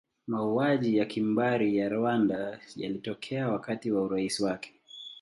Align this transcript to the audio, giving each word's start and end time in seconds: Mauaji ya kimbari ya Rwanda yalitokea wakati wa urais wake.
Mauaji 0.27 0.97
ya 0.97 1.05
kimbari 1.05 1.77
ya 1.77 1.89
Rwanda 1.89 2.59
yalitokea 2.75 3.49
wakati 3.49 3.91
wa 3.91 4.01
urais 4.01 4.39
wake. 4.39 4.73